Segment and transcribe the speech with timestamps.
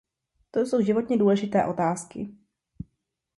[0.51, 2.35] To jsou životně důležité otázky.